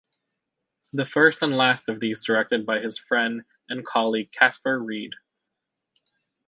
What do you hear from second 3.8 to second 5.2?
colleague Casper Wrede.